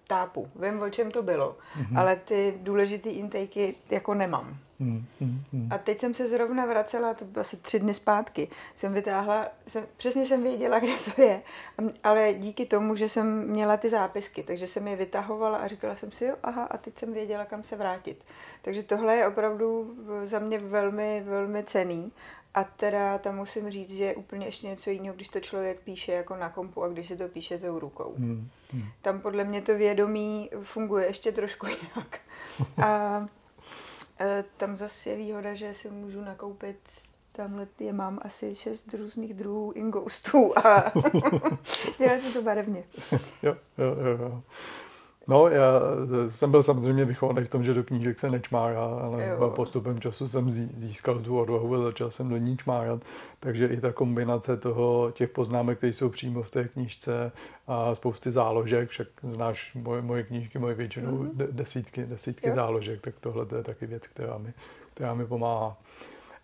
tápu. 0.09 0.49
Vím, 0.57 0.83
o 0.83 0.91
čem 0.91 1.11
to 1.11 1.23
bylo, 1.23 1.57
mm-hmm. 1.79 1.99
ale 1.99 2.17
ty 2.17 2.55
důležité 2.62 3.09
intakey 3.09 3.75
jako 3.91 4.15
nemám. 4.15 4.59
Mm-hmm. 4.81 5.69
A 5.71 5.79
teď 5.79 5.99
jsem 5.99 6.15
se 6.15 6.29
zrovna 6.29 6.67
vracela, 6.67 7.15
to 7.15 7.25
bylo 7.25 7.41
asi 7.41 7.57
tři 7.57 7.81
dny 7.81 7.95
zpátky, 7.95 8.49
jsem 8.75 8.93
vytáhla, 8.93 9.47
jsem, 9.67 9.85
přesně 9.97 10.27
jsem 10.27 10.43
věděla, 10.43 10.79
kde 10.81 10.93
to 11.15 11.23
je, 11.23 11.43
ale 12.05 12.35
díky 12.35 12.67
tomu, 12.67 12.97
že 12.97 13.09
jsem 13.09 13.49
měla 13.49 13.77
ty 13.77 13.88
zápisky, 13.88 14.43
takže 14.43 14.67
jsem 14.67 14.88
je 14.88 14.97
vytahovala 14.97 15.59
a 15.59 15.67
říkala 15.67 15.97
jsem 15.97 16.12
si, 16.12 16.25
jo, 16.25 16.37
aha, 16.43 16.65
a 16.65 16.77
teď 16.77 16.99
jsem 16.99 17.12
věděla, 17.12 17.45
kam 17.45 17.62
se 17.62 17.77
vrátit. 17.77 18.25
Takže 18.62 18.83
tohle 18.83 19.17
je 19.17 19.27
opravdu 19.27 19.95
za 20.25 20.38
mě 20.38 20.59
velmi, 20.59 21.23
velmi 21.27 21.65
cený 21.65 22.12
a 22.59 22.65
teda 22.65 23.19
tam 23.19 23.37
musím 23.37 23.71
říct, 23.71 23.91
že 23.91 24.05
je 24.05 24.15
úplně 24.15 24.47
ještě 24.47 24.67
něco 24.67 24.91
jiného, 24.91 25.15
když 25.15 25.29
to 25.29 25.41
člověk 25.41 25.81
píše 25.81 26.12
jako 26.12 26.37
na 26.37 26.49
kompu 26.49 26.83
a 26.83 26.88
když 26.88 27.09
si 27.09 27.17
to 27.17 27.29
píše 27.29 27.59
tou 27.59 27.79
rukou. 27.79 28.15
Hmm. 28.19 28.49
Hmm. 28.73 28.85
Tam 29.03 29.21
podle 29.21 29.45
mě 29.45 29.62
to 29.62 29.75
vědomí 29.75 30.50
funguje 30.62 31.07
ještě 31.07 31.33
trošku 31.33 31.67
jinak. 31.67 32.21
A 32.85 33.27
e, 34.21 34.45
tam 34.57 34.77
zase 34.77 35.11
je 35.11 35.17
výhoda, 35.17 35.55
že 35.55 35.75
si 35.75 35.91
můžu 35.91 36.25
nakoupit 36.25 36.79
tamhle 37.33 37.67
je 37.79 37.93
mám 37.93 38.19
asi 38.23 38.55
šest 38.55 38.95
různých 38.95 39.35
druhů 39.35 39.73
ingoustů 39.73 40.59
a 40.59 40.93
dělá 41.99 42.19
se 42.21 42.33
to 42.33 42.43
barevně. 42.43 42.85
jo, 43.43 43.57
jo, 43.79 44.17
jo. 44.21 44.43
No, 45.29 45.49
já 45.49 45.81
jsem 46.29 46.51
byl 46.51 46.63
samozřejmě 46.63 47.05
vychovaný 47.05 47.47
v 47.47 47.49
tom, 47.49 47.65
že 47.65 47.75
do 47.75 47.85
knížek 47.85 48.21
se 48.21 48.29
nečmárá, 48.29 48.87
ale 48.87 49.27
jo. 49.27 49.53
postupem 49.57 50.01
času 50.01 50.29
jsem 50.29 50.51
získal 50.51 51.19
tu 51.19 51.39
odvahu 51.39 51.75
a 51.75 51.83
začal 51.83 52.11
jsem 52.11 52.29
do 52.29 52.37
ní 52.37 52.57
čmárat. 52.57 53.03
Takže 53.41 53.67
i 53.67 53.81
ta 53.81 53.93
kombinace 53.93 54.57
toho, 54.57 55.11
těch 55.11 55.31
poznámek, 55.31 55.79
které 55.79 55.93
jsou 55.93 56.09
přímo 56.09 56.43
v 56.43 56.51
té 56.51 56.69
knížce 56.69 57.33
a 57.67 57.95
spousty 57.95 58.31
záložek, 58.31 58.89
však 58.89 59.09
znáš 59.23 59.75
moje, 59.75 60.03
moje 60.03 60.23
knížky, 60.23 60.59
moje 60.59 60.75
většinou 60.75 61.19
mm-hmm. 61.19 61.47
desítky, 61.53 62.07
desítky 62.07 62.49
jo. 62.49 62.55
záložek, 62.55 63.01
tak 63.01 63.15
tohle 63.21 63.47
to 63.47 63.57
je 63.57 63.63
taky 63.63 63.87
věc, 63.87 64.07
která 64.07 64.39
mi, 64.39 64.53
která 64.95 65.15
mi 65.15 65.27
pomáhá. 65.27 65.77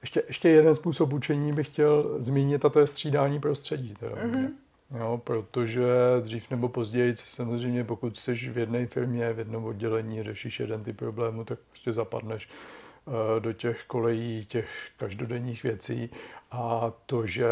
Ještě, 0.01 0.23
ještě 0.27 0.49
jeden 0.49 0.75
způsob 0.75 1.13
učení 1.13 1.53
bych 1.53 1.67
chtěl 1.67 2.17
zmínit 2.19 2.65
a 2.65 2.69
to 2.69 2.81
je 2.81 2.87
střídání 2.87 3.41
prostředí. 3.41 3.95
Teda 3.95 4.17
mm-hmm. 4.17 4.49
Jo, 4.99 5.21
protože 5.25 5.85
dřív 6.21 6.51
nebo 6.51 6.69
později, 6.69 7.17
samozřejmě 7.17 7.85
pokud 7.85 8.19
jsi 8.19 8.35
v 8.35 8.59
jedné 8.59 8.87
firmě, 8.87 9.33
v 9.33 9.39
jednom 9.39 9.65
oddělení, 9.65 10.23
řešíš 10.23 10.61
jeden 10.61 10.85
ty 10.85 10.93
problémy, 10.93 11.45
tak 11.45 11.59
prostě 11.71 11.93
zapadneš 11.93 12.49
eh, 12.49 13.41
do 13.41 13.53
těch 13.53 13.85
kolejí, 13.87 14.47
těch 14.47 14.69
každodenních 14.97 15.63
věcí 15.63 16.11
a 16.57 16.93
to, 17.07 17.27
že 17.27 17.47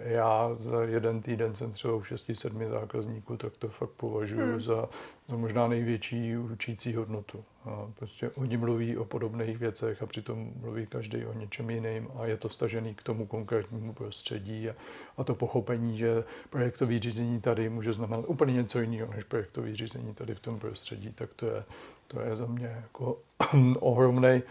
já 0.00 0.50
za 0.54 0.82
jeden 0.82 1.22
týden 1.22 1.54
jsem 1.54 1.72
třeba 1.72 1.94
u 1.94 2.00
6-7 2.00 2.68
zákazníků, 2.68 3.36
tak 3.36 3.56
to 3.56 3.68
fakt 3.68 3.90
považuji 3.90 4.52
hmm. 4.52 4.60
za, 4.60 4.88
za 5.28 5.36
možná 5.36 5.68
největší 5.68 6.36
učící 6.36 6.94
hodnotu. 6.94 7.44
A 7.64 7.92
prostě 7.98 8.30
oni 8.30 8.56
mluví 8.56 8.96
o 8.96 9.04
podobných 9.04 9.58
věcech 9.58 10.02
a 10.02 10.06
přitom 10.06 10.52
mluví 10.60 10.86
každý 10.86 11.26
o 11.26 11.32
něčem 11.32 11.70
jiným 11.70 12.08
a 12.16 12.26
je 12.26 12.36
to 12.36 12.48
stažený 12.48 12.94
k 12.94 13.02
tomu 13.02 13.26
konkrétnímu 13.26 13.92
prostředí 13.92 14.70
a, 14.70 14.74
a 15.16 15.24
to 15.24 15.34
pochopení, 15.34 15.98
že 15.98 16.24
projektový 16.50 16.98
řízení 16.98 17.40
tady 17.40 17.68
může 17.68 17.92
znamenat 17.92 18.24
úplně 18.28 18.52
něco 18.52 18.80
jiného 18.80 19.12
než 19.14 19.24
projektový 19.24 19.76
řízení 19.76 20.14
tady 20.14 20.34
v 20.34 20.40
tom 20.40 20.58
prostředí, 20.58 21.12
tak 21.12 21.34
to 21.36 21.46
je, 21.46 21.64
to 22.06 22.20
je 22.20 22.36
za 22.36 22.46
mě 22.46 22.66
jako 22.66 23.18
ohromný 23.80 24.42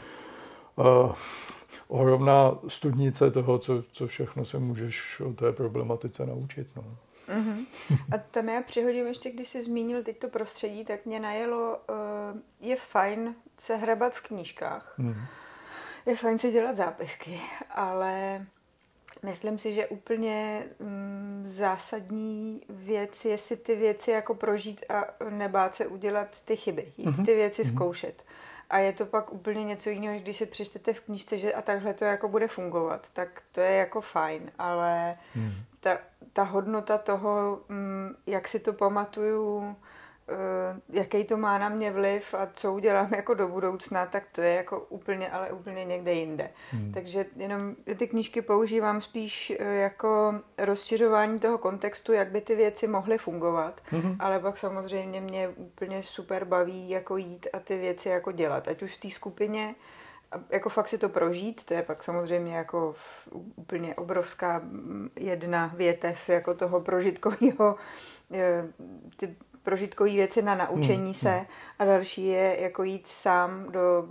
uh, 0.75 1.15
ohromná 1.87 2.59
studnice 2.67 3.31
toho, 3.31 3.59
co, 3.59 3.83
co 3.91 4.07
všechno 4.07 4.45
se 4.45 4.59
můžeš 4.59 5.19
o 5.19 5.33
té 5.33 5.51
problematice 5.51 6.25
naučit. 6.25 6.67
No. 6.75 6.83
Uh-huh. 7.31 7.65
A 8.15 8.17
tam 8.17 8.49
já 8.49 8.61
přihodím 8.61 9.07
ještě, 9.07 9.31
když 9.31 9.47
jsi 9.47 9.63
zmínil 9.63 10.03
teď 10.03 10.19
to 10.19 10.27
prostředí, 10.27 10.85
tak 10.85 11.05
mě 11.05 11.19
najelo, 11.19 11.77
uh, 11.77 12.39
je 12.59 12.75
fajn 12.75 13.35
se 13.57 13.75
hrabat 13.75 14.15
v 14.15 14.21
knížkách. 14.21 14.95
Uh-huh. 14.99 15.15
Je 16.05 16.15
fajn 16.15 16.37
si 16.37 16.51
dělat 16.51 16.75
zápisky, 16.75 17.41
ale 17.69 18.45
myslím 19.23 19.59
si, 19.59 19.73
že 19.73 19.87
úplně 19.87 20.63
um, 20.79 21.43
zásadní 21.45 22.61
věc 22.69 23.25
je 23.25 23.37
si 23.37 23.57
ty 23.57 23.75
věci 23.75 24.11
jako 24.11 24.35
prožít 24.35 24.85
a 24.89 25.05
nebát 25.29 25.75
se 25.75 25.87
udělat 25.87 26.41
ty 26.45 26.55
chyby, 26.55 26.93
jít 26.97 27.07
uh-huh. 27.07 27.25
ty 27.25 27.35
věci 27.35 27.63
uh-huh. 27.63 27.73
zkoušet. 27.73 28.23
A 28.71 28.77
je 28.77 28.93
to 28.93 29.05
pak 29.05 29.33
úplně 29.33 29.63
něco 29.63 29.89
jiného, 29.89 30.19
když 30.19 30.37
si 30.37 30.45
přečtete 30.45 30.93
v 30.93 30.99
knížce, 30.99 31.37
že 31.37 31.53
a 31.53 31.61
takhle 31.61 31.93
to 31.93 32.05
jako 32.05 32.27
bude 32.27 32.47
fungovat, 32.47 33.07
tak 33.13 33.41
to 33.51 33.61
je 33.61 33.71
jako 33.71 34.01
fajn, 34.01 34.51
ale 34.57 35.17
hmm. 35.35 35.53
ta, 35.79 35.97
ta 36.33 36.43
hodnota 36.43 36.97
toho, 36.97 37.59
mm, 37.69 38.15
jak 38.27 38.47
si 38.47 38.59
to 38.59 38.73
pamatuju, 38.73 39.75
jaký 40.89 41.23
to 41.23 41.37
má 41.37 41.57
na 41.57 41.69
mě 41.69 41.91
vliv 41.91 42.33
a 42.33 42.47
co 42.53 42.73
udělám 42.73 43.13
jako 43.15 43.33
do 43.33 43.47
budoucna, 43.47 44.05
tak 44.05 44.23
to 44.31 44.41
je 44.41 44.55
jako 44.55 44.79
úplně, 44.79 45.29
ale 45.29 45.51
úplně 45.51 45.85
někde 45.85 46.13
jinde. 46.13 46.49
Hmm. 46.71 46.91
Takže 46.93 47.25
jenom 47.35 47.75
ty 47.97 48.07
knížky 48.07 48.41
používám 48.41 49.01
spíš 49.01 49.53
eh, 49.59 49.75
jako 49.75 50.35
rozšiřování 50.57 51.39
toho 51.39 51.57
kontextu, 51.57 52.13
jak 52.13 52.31
by 52.31 52.41
ty 52.41 52.55
věci 52.55 52.87
mohly 52.87 53.17
fungovat, 53.17 53.81
hmm. 53.85 54.15
ale 54.19 54.39
pak 54.39 54.57
samozřejmě 54.57 55.21
mě 55.21 55.47
úplně 55.47 56.03
super 56.03 56.45
baví 56.45 56.89
jako 56.89 57.17
jít 57.17 57.47
a 57.53 57.59
ty 57.59 57.77
věci 57.77 58.09
jako 58.09 58.31
dělat, 58.31 58.67
ať 58.67 58.81
už 58.81 58.97
v 58.97 58.99
té 58.99 59.09
skupině, 59.09 59.75
jako 60.49 60.69
fakt 60.69 60.87
si 60.87 60.97
to 60.97 61.09
prožít, 61.09 61.65
to 61.65 61.73
je 61.73 61.83
pak 61.83 62.03
samozřejmě 62.03 62.55
jako 62.55 62.95
úplně 63.55 63.95
obrovská 63.95 64.59
mm, 64.59 65.09
jedna 65.15 65.73
větev 65.75 66.29
jako 66.29 66.53
toho 66.53 66.81
prožitkového 66.81 67.75
eh, 68.33 68.63
ty 69.17 69.35
prožitkové 69.63 70.09
věci 70.09 70.41
na 70.41 70.55
naučení 70.55 71.03
hmm. 71.03 71.13
se 71.13 71.45
a 71.79 71.85
další 71.85 72.27
je 72.27 72.61
jako 72.61 72.83
jít 72.83 73.07
sám 73.07 73.71
do 73.71 74.07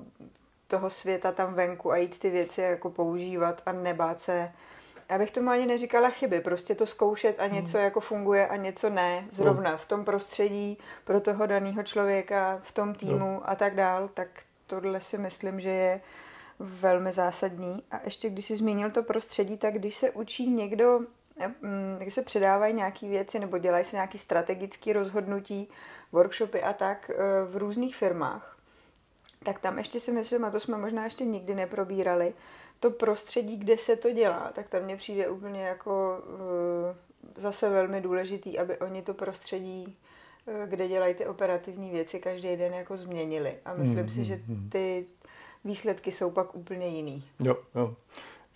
toho 0.68 0.90
světa 0.90 1.32
tam 1.32 1.54
venku 1.54 1.92
a 1.92 1.96
jít 1.96 2.18
ty 2.18 2.30
věci 2.30 2.60
jako 2.60 2.90
používat 2.90 3.62
a 3.66 3.72
nebát 3.72 4.20
se 4.20 4.52
já 5.10 5.18
bych 5.18 5.30
tomu 5.30 5.50
ani 5.50 5.66
neříkala 5.66 6.10
chyby, 6.10 6.40
prostě 6.40 6.74
to 6.74 6.86
zkoušet 6.86 7.40
a 7.40 7.46
něco 7.46 7.78
hmm. 7.78 7.84
jako 7.84 8.00
funguje 8.00 8.48
a 8.48 8.56
něco 8.56 8.90
ne, 8.90 9.26
zrovna 9.30 9.76
v 9.76 9.86
tom 9.86 10.04
prostředí 10.04 10.78
pro 11.04 11.20
toho 11.20 11.46
daného 11.46 11.82
člověka, 11.82 12.60
v 12.62 12.72
tom 12.72 12.94
týmu 12.94 13.18
no. 13.18 13.50
a 13.50 13.54
tak 13.54 13.74
dál, 13.74 14.08
tak 14.14 14.28
tohle 14.66 15.00
si 15.00 15.18
myslím, 15.18 15.60
že 15.60 15.70
je 15.70 16.00
velmi 16.58 17.12
zásadní. 17.12 17.82
A 17.90 18.00
ještě 18.04 18.30
když 18.30 18.46
jsi 18.46 18.56
zmínil 18.56 18.90
to 18.90 19.02
prostředí, 19.02 19.56
tak 19.56 19.74
když 19.74 19.96
se 19.96 20.10
učí 20.10 20.50
někdo 20.50 21.00
když 21.98 22.14
se 22.14 22.22
předávají 22.22 22.74
nějaké 22.74 23.08
věci 23.08 23.38
nebo 23.38 23.58
dělají 23.58 23.84
se 23.84 23.96
nějaké 23.96 24.18
strategické 24.18 24.92
rozhodnutí, 24.92 25.68
workshopy 26.12 26.62
a 26.62 26.72
tak 26.72 27.10
eh, 27.10 27.14
v 27.44 27.56
různých 27.56 27.96
firmách, 27.96 28.56
tak 29.44 29.58
tam 29.58 29.78
ještě 29.78 30.00
si 30.00 30.12
myslím, 30.12 30.44
a 30.44 30.50
to 30.50 30.60
jsme 30.60 30.78
možná 30.78 31.04
ještě 31.04 31.24
nikdy 31.24 31.54
neprobírali, 31.54 32.34
to 32.80 32.90
prostředí, 32.90 33.56
kde 33.56 33.78
se 33.78 33.96
to 33.96 34.12
dělá, 34.12 34.52
tak 34.54 34.68
tam 34.68 34.82
mně 34.82 34.96
přijde 34.96 35.28
úplně 35.28 35.62
jako 35.62 36.18
uh, 36.18 37.42
zase 37.42 37.70
velmi 37.70 38.00
důležitý, 38.00 38.58
aby 38.58 38.78
oni 38.78 39.02
to 39.02 39.14
prostředí, 39.14 39.96
uh, 40.46 40.68
kde 40.68 40.88
dělají 40.88 41.14
ty 41.14 41.26
operativní 41.26 41.90
věci, 41.90 42.20
každý 42.20 42.56
den 42.56 42.74
jako 42.74 42.96
změnili. 42.96 43.54
A 43.64 43.74
myslím 43.74 43.98
hmm, 43.98 44.08
si, 44.08 44.24
že 44.24 44.34
hmm, 44.34 44.56
hmm. 44.56 44.70
ty 44.70 45.06
výsledky 45.64 46.12
jsou 46.12 46.30
pak 46.30 46.54
úplně 46.54 46.86
jiný. 46.86 47.24
Jo, 47.40 47.56
jo. 47.74 47.94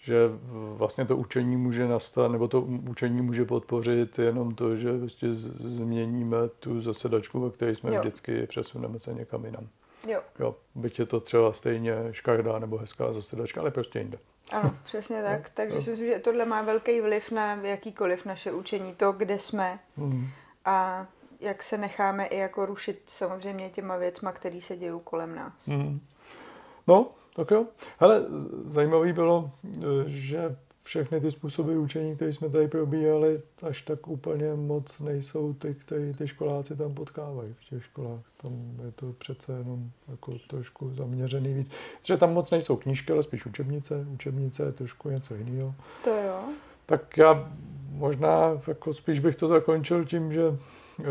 Že 0.05 0.17
vlastně 0.53 1.05
to 1.05 1.17
učení 1.17 1.57
může 1.57 1.89
nastat, 1.89 2.33
nebo 2.33 2.49
to 2.49 2.61
učení 2.61 3.23
může 3.23 3.45
podpořit 3.45 4.19
jenom 4.19 4.55
to, 4.55 4.77
že 4.77 4.93
vlastně 4.93 5.35
změníme 5.35 6.37
tu 6.49 6.81
zasedačku, 6.81 7.41
ve 7.41 7.51
které 7.51 7.75
jsme 7.75 7.95
jo. 7.95 8.01
vždycky, 8.01 8.47
přesuneme 8.47 8.99
se 8.99 9.15
někam 9.15 9.45
jinam. 9.45 9.69
Jo. 10.07 10.21
jo. 10.39 10.55
Byť 10.75 10.99
je 10.99 11.07
to 11.07 11.21
třeba 11.21 11.53
stejně 11.53 11.95
škaredá 12.11 12.59
nebo 12.59 12.79
hezká 12.79 13.13
zasedačka, 13.13 13.61
ale 13.61 13.71
prostě 13.71 13.99
jinde. 13.99 14.19
Ano, 14.53 14.75
přesně 14.85 15.23
tak. 15.23 15.41
Jo. 15.45 15.51
Takže 15.55 15.77
jo. 15.77 15.83
si 15.83 15.91
myslím, 15.91 16.09
že 16.09 16.19
tohle 16.19 16.45
má 16.45 16.63
velký 16.63 17.01
vliv 17.01 17.31
na 17.31 17.55
jakýkoliv 17.55 18.25
naše 18.25 18.53
učení, 18.53 18.95
to, 18.95 19.13
kde 19.13 19.39
jsme 19.39 19.79
mm. 19.97 20.27
a 20.65 21.07
jak 21.41 21.63
se 21.63 21.79
necháme 21.79 22.27
i 22.27 22.37
jako 22.39 22.67
rušit 22.67 23.03
samozřejmě 23.07 23.71
těma 23.71 23.97
věcma, 23.97 24.33
které 24.33 24.61
se 24.61 24.77
dějí 24.77 25.01
kolem 25.05 25.35
nás. 25.35 25.67
Mm. 25.67 26.01
No, 26.87 27.11
tak 27.35 27.51
jo. 27.51 27.67
Hele, 27.99 28.25
zajímavý 28.67 29.13
bylo, 29.13 29.51
že 30.07 30.57
všechny 30.85 31.21
ty 31.21 31.31
způsoby 31.31 31.77
učení, 31.77 32.17
které 32.17 32.33
jsme 32.33 32.49
tady 32.49 32.69
probíhali, 32.69 33.41
až 33.63 33.83
tak 33.83 34.09
úplně 34.09 34.55
moc 34.55 34.99
nejsou 35.01 35.55
ty, 35.55 35.75
které 35.75 36.13
ty 36.13 36.29
školáci 36.29 36.77
tam 36.77 36.95
potkávají 36.95 37.55
v 37.59 37.65
těch 37.65 37.85
školách. 37.85 38.21
Tam 38.43 38.53
je 38.85 38.93
to 38.93 39.13
přece 39.13 39.53
jenom 39.53 39.91
jako 40.09 40.33
trošku 40.49 40.95
zaměřený 40.95 41.55
víc. 41.55 41.71
Že 42.03 42.17
tam 42.17 42.33
moc 42.33 42.51
nejsou 42.51 42.77
knížky, 42.77 43.13
ale 43.13 43.23
spíš 43.23 43.47
učebnice. 43.47 44.07
Učebnice 44.13 44.63
je 44.63 44.73
trošku 44.73 45.11
něco 45.11 45.35
jiného. 45.35 45.75
To 46.05 46.11
jo. 46.11 46.41
Tak 46.87 47.17
já 47.17 47.53
možná 47.91 48.61
jako 48.67 48.95
spíš 48.95 49.21
bych 49.21 49.37
to 49.37 49.49
zakončil 49.49 50.05
tím, 50.05 50.33
že 50.33 50.43
eh, 51.01 51.05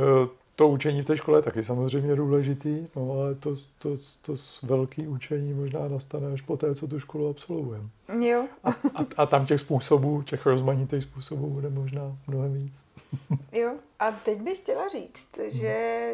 to 0.55 0.69
učení 0.69 1.01
v 1.01 1.05
té 1.05 1.17
škole 1.17 1.37
je 1.37 1.41
taky 1.41 1.63
samozřejmě 1.63 2.15
důležitý, 2.15 2.87
no 2.95 3.11
ale 3.11 3.35
to, 3.35 3.55
to, 3.77 3.97
to 4.21 4.35
velké 4.63 5.07
učení 5.07 5.53
možná 5.53 5.87
nastane 5.87 6.33
až 6.33 6.41
po 6.41 6.57
té, 6.57 6.75
co 6.75 6.87
tu 6.87 6.99
školu 6.99 7.29
absolvujeme. 7.29 7.89
Jo. 8.19 8.45
A, 8.63 8.69
a, 8.69 9.05
a 9.17 9.25
tam 9.25 9.45
těch 9.45 9.59
způsobů, 9.59 10.21
těch 10.21 10.45
rozmanitých 10.45 11.03
způsobů 11.03 11.49
bude 11.49 11.69
možná 11.69 12.17
mnohem 12.27 12.53
víc. 12.53 12.83
Jo, 13.51 13.73
a 13.99 14.11
teď 14.11 14.41
bych 14.41 14.57
chtěla 14.57 14.87
říct, 14.87 15.39
že 15.47 16.07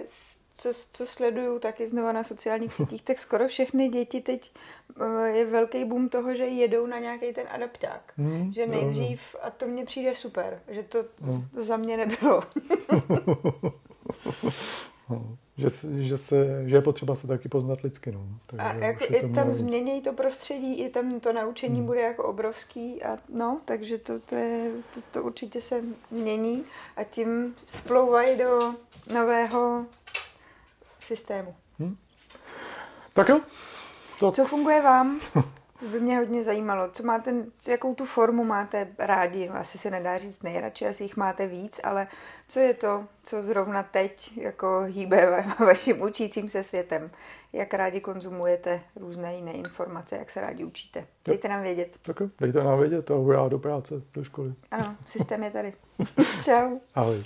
co, 0.56 0.70
co 0.92 1.06
sleduju 1.06 1.60
taky 1.60 1.88
znova 1.88 2.12
na 2.12 2.24
sociálních 2.24 2.74
sítích, 2.74 3.02
tak 3.02 3.20
skoro 3.20 3.48
všechny 3.48 3.90
děti 3.90 4.22
teď 4.22 4.52
eh, 5.02 5.28
je 5.28 5.46
velký 5.46 5.86
boom 5.86 6.10
toho, 6.10 6.36
že 6.36 6.44
jedou 6.44 6.86
na 6.86 7.00
nějaký 7.00 7.34
ten 7.34 7.48
adapták. 7.52 8.14
Hmm, 8.18 8.54
že 8.54 8.68
nejdřív, 8.68 9.36
a 9.42 9.50
to 9.50 9.68
mně 9.68 9.86
přijde 9.86 10.16
super, 10.16 10.62
že 10.68 10.84
to 10.84 11.06
hmm. 11.22 11.48
za 11.58 11.78
mě 11.78 11.98
nebylo. 11.98 12.44
no, 15.10 15.38
že, 15.58 15.68
že, 16.00 16.18
se, 16.18 16.64
že 16.66 16.76
je 16.76 16.82
potřeba 16.82 17.16
se 17.16 17.28
taky 17.28 17.50
poznat 17.50 17.82
lidsky. 17.82 18.12
No. 18.12 18.28
Takže 18.46 18.66
a 18.66 18.74
jako 18.74 19.06
i 19.10 19.30
tam 19.30 19.52
změnějí 19.52 20.02
to 20.02 20.14
prostředí, 20.14 20.80
i 20.80 20.90
tam 20.90 21.20
to 21.20 21.34
naučení 21.34 21.76
hmm. 21.76 21.86
bude 21.86 22.02
jako 22.02 22.24
obrovský. 22.24 23.04
A 23.04 23.18
no, 23.30 23.62
takže 23.66 23.98
to, 23.98 24.20
to, 24.20 24.36
je, 24.36 24.72
to, 24.94 25.02
to 25.12 25.24
určitě 25.24 25.62
se 25.62 25.82
mění 26.12 26.64
a 26.98 27.04
tím 27.04 27.56
vplouvají 27.66 28.38
do 28.38 28.74
nového 29.14 29.86
systému. 31.00 31.56
Hmm. 31.80 31.98
Tak 33.14 33.30
jo. 33.30 33.42
To... 34.20 34.32
Co 34.32 34.46
funguje 34.46 34.82
vám? 34.82 35.20
by 35.82 36.00
mě 36.00 36.18
hodně 36.18 36.44
zajímalo, 36.44 36.90
co 36.92 37.04
máte, 37.04 37.34
jakou 37.68 37.96
tu 37.96 38.06
formu 38.06 38.44
máte 38.44 38.88
rádi, 38.98 39.50
asi 39.50 39.78
se 39.78 39.92
nedá 39.92 40.18
říct 40.18 40.44
nejradši, 40.44 40.88
asi 40.88 41.04
jich 41.04 41.18
máte 41.18 41.48
víc, 41.48 41.80
ale 41.84 42.08
co 42.48 42.60
je 42.60 42.74
to, 42.74 43.06
co 43.24 43.44
zrovna 43.44 43.84
teď 43.84 44.38
jako 44.38 44.82
hýbe 44.86 45.46
vaším 45.60 46.02
učícím 46.02 46.50
se 46.50 46.64
světem? 46.64 47.12
Jak 47.54 47.74
rádi 47.74 48.02
konzumujete 48.02 48.82
různé 48.96 49.36
jiné 49.36 49.52
informace, 49.52 50.18
jak 50.18 50.30
se 50.30 50.42
rádi 50.42 50.64
učíte? 50.64 51.06
Dejte 51.26 51.48
nám 51.48 51.62
vědět. 51.62 51.98
Tak 52.02 52.18
dejte 52.40 52.64
nám 52.64 52.80
vědět 52.80 53.12
a 53.12 53.34
já 53.34 53.48
do 53.48 53.60
práce, 53.60 53.96
do 54.14 54.24
školy. 54.24 54.54
Ano, 54.72 54.96
systém 55.06 55.44
je 55.44 55.52
tady. 55.52 55.74
Čau. 56.44 56.80
Ahoj. 56.96 57.24